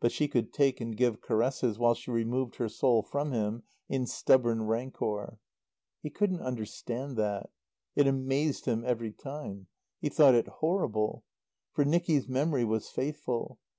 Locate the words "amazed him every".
8.06-9.12